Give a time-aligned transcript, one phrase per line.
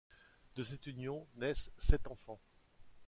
[0.55, 2.41] De cette union, naissent sept enfants.